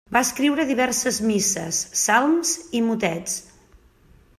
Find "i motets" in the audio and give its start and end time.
2.81-3.39